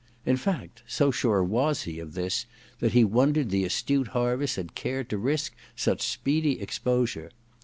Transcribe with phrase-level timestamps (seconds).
[0.25, 2.47] In fact, so sure was he of this
[2.79, 7.29] that he wondered the astute Harviss had cared to risk such speedy exposure.